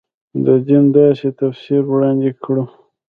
[0.65, 2.63] دین داسې تفسیر وړاندې کړو.